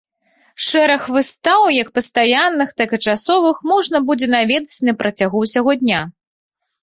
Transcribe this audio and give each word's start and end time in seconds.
Шэраг 0.67 1.03
выстаў 1.15 1.59
як 1.73 1.91
пастаянных, 1.97 2.69
так 2.81 2.89
і 2.97 2.99
часовых 3.11 3.55
можна 3.71 3.97
будзе 4.09 4.27
наведаць 4.37 4.83
на 4.87 4.93
працягу 5.03 5.37
ўсяго 5.45 5.71
дня. 5.83 6.01